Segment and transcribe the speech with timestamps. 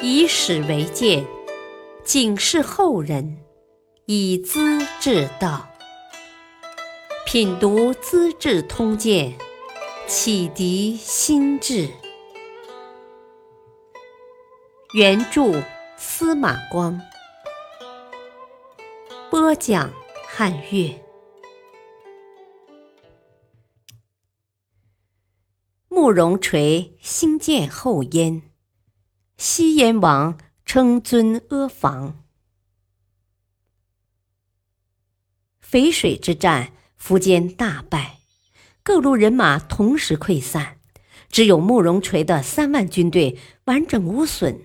[0.00, 1.26] 以史为鉴，
[2.04, 3.36] 警示后人，
[4.06, 5.68] 以资治道。
[7.26, 9.32] 品读《资治通鉴》，
[10.06, 11.90] 启迪心智。
[14.94, 15.60] 原著
[15.96, 17.00] 司马光，
[19.28, 19.92] 播讲
[20.28, 20.94] 汉乐。
[25.88, 28.47] 慕容垂兴建后燕，
[29.40, 30.36] 西燕王
[30.66, 32.24] 称尊阿房。
[35.62, 38.18] 淝水之战，苻坚大败，
[38.82, 40.78] 各路人马同时溃散，
[41.28, 44.60] 只有慕容垂的三万军队完整无损，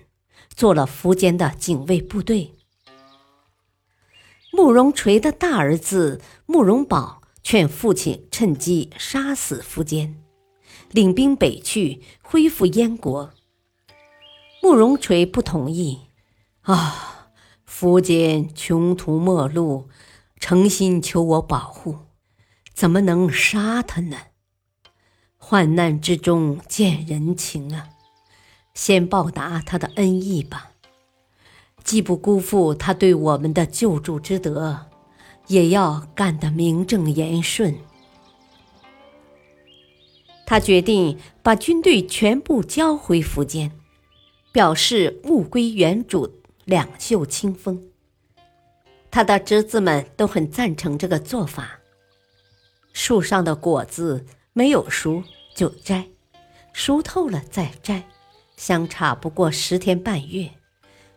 [0.55, 2.55] 做了苻坚的警卫部队。
[4.51, 10.19] 慕容垂的大儿子慕容宝劝父亲趁机杀死苻坚。
[10.89, 13.31] 领兵北去，恢复燕国。
[14.63, 16.03] 慕容垂不同意。
[16.61, 17.31] 啊，
[17.67, 19.89] 苻坚穷途末路，
[20.39, 21.97] 诚心求我保护，
[22.73, 24.15] 怎么能杀他呢？
[25.37, 27.89] 患难之中见人情啊，
[28.73, 30.71] 先报答他的恩义吧。
[31.83, 34.85] 既不辜负他对我们的救助之德，
[35.47, 37.75] 也要干得名正言顺。
[40.45, 43.77] 他决定把军队全部交回苻坚，
[44.53, 46.31] 表示物归原主，
[46.63, 47.89] 两袖清风。
[49.09, 51.79] 他的侄子们都很赞成这个做法。
[52.93, 55.23] 树上的果子没有熟
[55.55, 56.07] 就摘，
[56.71, 58.07] 熟透了再摘，
[58.55, 60.51] 相差不过十天半月；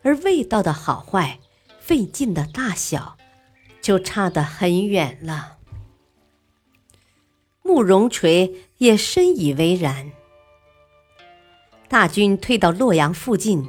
[0.03, 1.39] 而味道的好坏、
[1.79, 3.19] 费劲的大小，
[3.83, 5.59] 就差得很远了。
[7.63, 10.13] 慕容垂也深以为然。
[11.89, 13.69] 大军退到洛阳附近，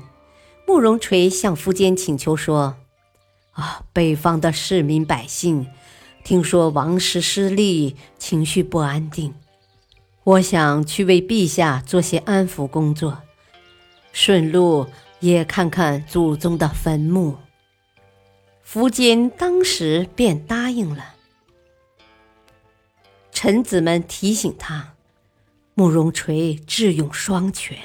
[0.67, 2.77] 慕容垂向苻坚请求说
[3.53, 5.67] ：“啊，北方的市民百姓
[6.23, 9.35] 听说王室失利，情绪不安定，
[10.23, 13.21] 我想去为陛下做些安抚工作，
[14.11, 14.87] 顺路
[15.19, 17.37] 也看看祖宗的坟墓。”
[18.67, 21.13] 苻坚当时便答应了。
[23.31, 24.95] 臣子们提醒他
[25.73, 27.77] ：“慕容垂智勇双全，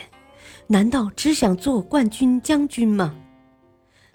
[0.68, 3.14] 难道只想做冠军将军吗？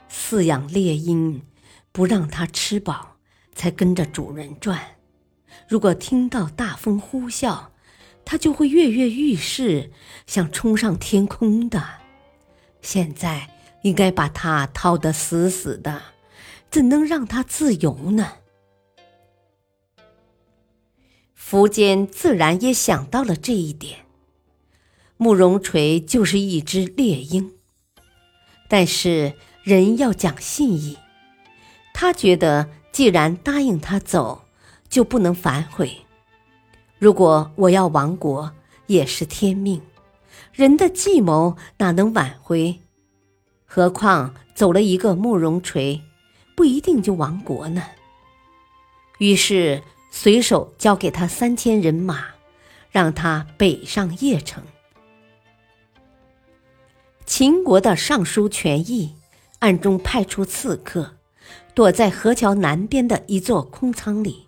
[0.09, 1.43] 饲养猎鹰，
[1.91, 3.17] 不让它吃饱，
[3.53, 4.79] 才跟着主人转。
[5.67, 7.67] 如果听到大风呼啸，
[8.25, 9.91] 它就会跃跃欲试，
[10.25, 11.83] 想冲上天空的。
[12.81, 13.49] 现在
[13.83, 16.01] 应该把它套得死死的，
[16.71, 18.33] 怎能让它自由呢？”
[21.37, 24.06] 苻坚自然也想到了这一点。
[25.17, 27.51] 慕容垂就是一只猎鹰，
[28.67, 29.33] 但是
[29.63, 30.97] 人要讲信义。
[31.93, 34.43] 他觉得，既然答应他走，
[34.87, 35.97] 就不能反悔。
[36.99, 38.51] 如果我要亡国，
[38.85, 39.81] 也是天命。
[40.53, 42.79] 人的计谋哪能挽回？
[43.65, 46.01] 何况走了一个慕容垂，
[46.55, 47.83] 不一定就亡国呢。
[49.19, 49.83] 于是。
[50.09, 52.25] 随手交给他三千人马，
[52.89, 54.63] 让他北上邺城。
[57.27, 59.13] 秦国的尚书权益
[59.59, 61.17] 暗中派出刺客，
[61.75, 64.47] 躲在河桥南边的一座空仓里，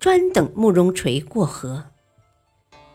[0.00, 1.84] 专等慕容垂过河。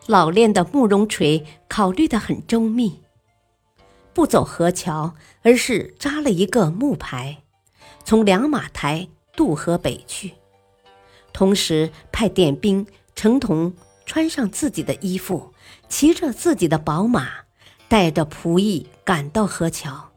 [0.06, 3.00] 老练的慕容垂考虑得很周密，
[4.12, 7.38] 不走河桥，而是扎了一个木牌，
[8.04, 10.34] 从两马台渡河北去。
[11.32, 13.72] 同时派点兵程同
[14.04, 15.54] 穿上自己的衣服，
[15.88, 17.47] 骑着自己的宝马，
[17.88, 20.10] 带着仆役赶到河桥。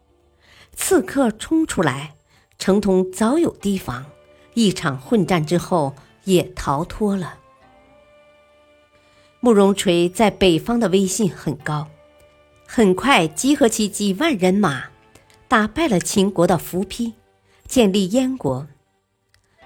[0.73, 2.15] 刺客冲出来，
[2.59, 4.05] 程同早有提防，
[4.53, 5.95] 一场混战之后
[6.25, 7.39] 也逃脱了。
[9.39, 11.87] 慕容垂在北方的威信很高，
[12.67, 14.85] 很快集合起几万人马，
[15.47, 17.13] 打败了秦国的伏丕，
[17.67, 18.67] 建立燕国。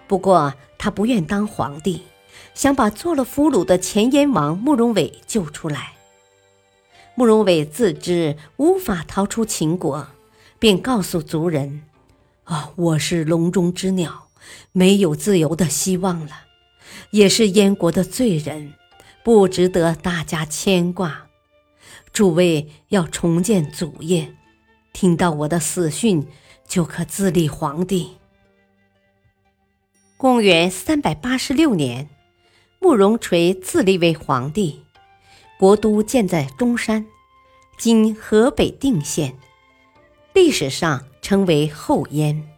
[0.07, 2.03] 不过，他不愿当皇帝，
[2.53, 5.94] 想把做了俘虏的前燕王慕容伟救出来。
[7.17, 10.07] 慕容伟自知无法逃出秦国，
[10.59, 11.83] 便告诉族人
[12.43, 14.27] ：“啊，我是笼中之鸟，
[14.73, 16.31] 没有自由的希望了，
[17.11, 18.73] 也是燕国的罪人，
[19.23, 21.27] 不值得大家牵挂。
[22.11, 24.35] 诸位要重建祖业，
[24.91, 26.27] 听到我的死讯，
[26.67, 28.17] 就可自立皇帝。”
[30.17, 32.09] 公元三百八十六年，
[32.79, 34.84] 慕容垂自立为皇帝，
[35.57, 37.05] 国都建在中山
[37.77, 39.37] （今河北定县）。
[40.33, 42.49] 历史上称为后燕。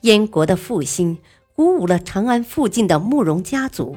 [0.00, 1.18] 燕国的复兴
[1.54, 3.96] 鼓舞了长安附近的慕容家族。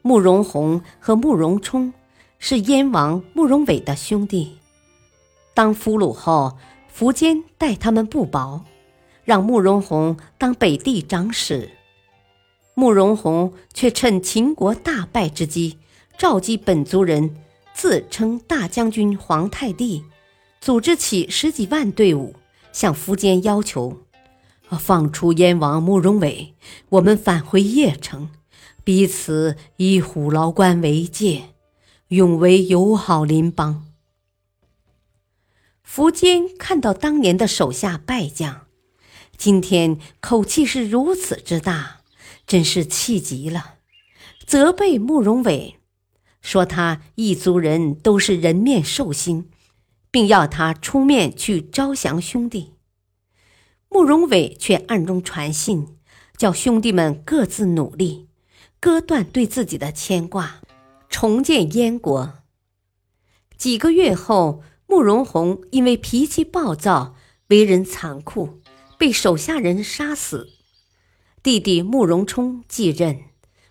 [0.00, 1.92] 慕容宏和慕容冲
[2.38, 4.58] 是燕王慕容伟的兄弟。
[5.54, 6.56] 当俘虏后，
[6.96, 8.64] 苻坚待他们不薄，
[9.24, 11.72] 让慕容宏当北地长史。
[12.74, 15.78] 慕容宏却趁秦国大败之机，
[16.22, 17.34] 召集本族人，
[17.74, 20.04] 自称大将军皇太帝，
[20.60, 22.36] 组织起十几万队伍，
[22.72, 24.04] 向苻坚要求。
[24.78, 26.54] 放出燕王慕容伟，
[26.90, 28.30] 我们返回邺城，
[28.84, 31.54] 彼此以虎牢关为界，
[32.06, 33.88] 永为友好邻邦。
[35.84, 38.68] 苻坚看到当年的手下败将，
[39.36, 42.02] 今天口气是如此之大，
[42.46, 43.78] 真是气极了，
[44.46, 45.80] 责备慕容伟，
[46.42, 49.48] 说他一族人都是人面兽心，
[50.10, 52.74] 并要他出面去招降兄弟。
[53.88, 55.96] 慕容伟却暗中传信，
[56.36, 58.28] 叫兄弟们各自努力，
[58.80, 60.60] 割断对自己的牵挂，
[61.08, 62.34] 重建燕国。
[63.56, 67.14] 几个月后，慕容宏因为脾气暴躁、
[67.48, 68.60] 为人残酷，
[68.98, 70.48] 被手下人杀死。
[71.42, 73.20] 弟弟慕容冲继任，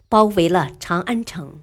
[0.08, 1.62] 包围了长安城。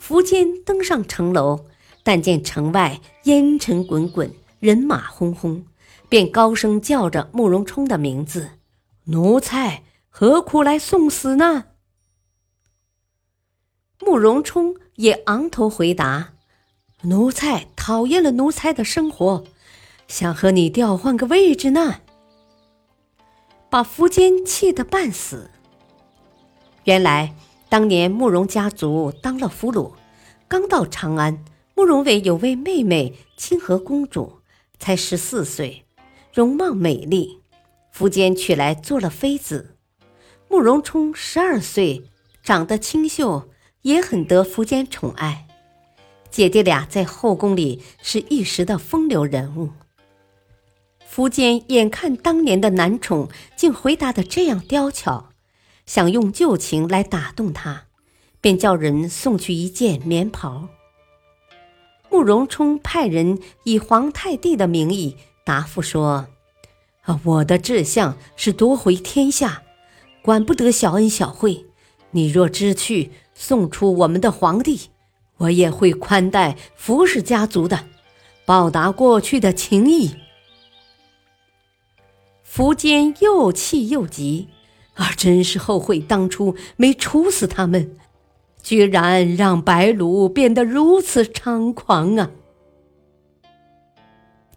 [0.00, 1.66] 苻坚登上城楼，
[2.02, 5.64] 但见城外烟尘滚滚，人马轰轰。
[6.08, 8.52] 便高声叫着慕容冲的名字
[9.04, 11.64] ：“奴才何苦来送死呢？”
[14.00, 16.32] 慕容冲也昂头回答
[17.04, 19.44] ：“奴才讨厌了奴才的生活，
[20.06, 22.00] 想和你调换个位置呢。”
[23.68, 25.50] 把苻坚气得半死。
[26.84, 27.34] 原来
[27.68, 29.92] 当年慕容家族当了俘虏，
[30.48, 31.44] 刚到长安，
[31.74, 34.40] 慕容伟有位妹妹清河公主，
[34.78, 35.84] 才十四岁。
[36.32, 37.40] 容貌美丽，
[37.94, 39.74] 苻坚娶来做了妃子。
[40.48, 42.04] 慕容冲十二岁，
[42.42, 43.50] 长得清秀，
[43.82, 45.46] 也很得苻坚宠爱。
[46.30, 49.70] 姐弟俩在后宫里是一时的风流人物。
[51.10, 55.30] 苻坚眼看当年的男宠竟回答的这样刁巧，
[55.88, 57.86] 想用旧情来打动他，
[58.42, 60.68] 便叫人送去一件棉袍。
[62.10, 65.16] 慕容冲派人以皇太帝的名义。
[65.44, 66.26] 答复说
[67.04, 69.62] ：“啊，我的志向是夺回天下，
[70.20, 71.64] 管不得小恩小惠。
[72.10, 74.90] 你若知趣，送出我们的皇帝，
[75.38, 77.86] 我也会宽待服氏家族的，
[78.44, 80.16] 报答过去的情谊。”
[82.44, 84.48] 苻坚又气又急，
[84.98, 87.96] 啊，真是后悔当初没处死他们，
[88.62, 92.32] 居然让白鲁变得如此猖狂啊！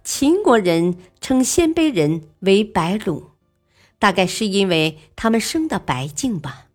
[0.03, 3.29] 秦国人称鲜卑人为白鲁，
[3.99, 6.65] 大概是因为他们生的白净吧。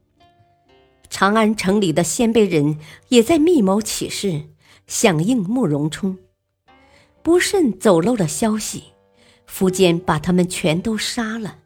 [1.11, 2.79] 长安城里的鲜卑人
[3.09, 4.45] 也在密谋起事，
[4.87, 6.19] 响应慕容冲，
[7.25, 8.85] 不慎走漏了消息，
[9.49, 11.59] 苻坚把他们全都杀了，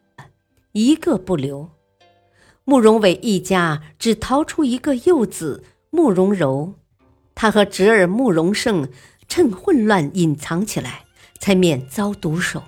[0.73, 1.69] 一个不留。
[2.70, 6.75] 慕容伟一家只逃出一个幼子慕容柔，
[7.34, 8.88] 他和侄儿慕容盛
[9.26, 11.05] 趁混乱隐藏起来。
[11.41, 12.62] 才免遭毒手。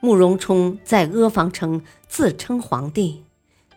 [0.00, 3.24] 慕容冲在阿房城自称皇帝，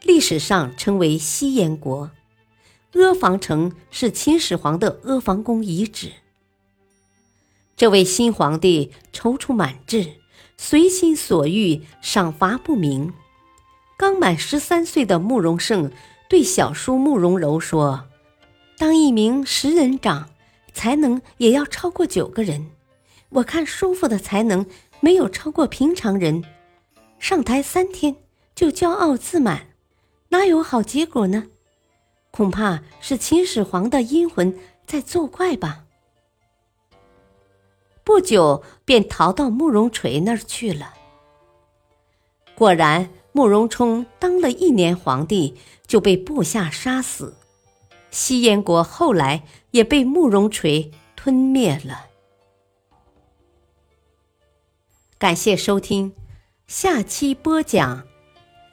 [0.04, 2.12] 历史上称为西燕国。
[2.94, 6.12] 阿房城是秦始皇的阿房宫遗址。
[7.78, 10.16] 这位新皇帝踌躇满志，
[10.58, 13.14] 随心所欲，赏罚不明。
[14.02, 15.92] 刚满十三岁的慕容盛
[16.28, 18.08] 对小叔慕容柔说
[18.76, 20.28] ：“当一名十人长，
[20.74, 22.72] 才能也要超过九个人。”
[23.30, 24.66] 我看叔父的才能
[25.02, 26.44] 没有超过平常人，
[27.20, 28.16] 上台三天
[28.56, 29.68] 就骄傲自满，
[30.30, 31.44] 哪有好结果呢？
[32.32, 35.84] 恐怕是秦始皇的阴魂在作怪吧。
[38.04, 40.92] 不久便逃到慕容垂那儿去了。
[42.56, 45.56] 果然，慕容冲当了一年皇帝
[45.88, 47.36] 就被部下杀死，
[48.10, 52.08] 西燕国后来也被慕容垂吞灭了。
[55.18, 56.14] 感谢收听，
[56.68, 58.06] 下期播讲：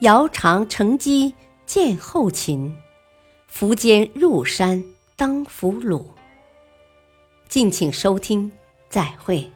[0.01, 1.35] 姚长乘机
[1.67, 2.75] 见后秦，
[3.53, 4.83] 苻坚入山
[5.15, 6.05] 当俘虏。
[7.49, 8.51] 敬请收听，
[8.89, 9.51] 再会。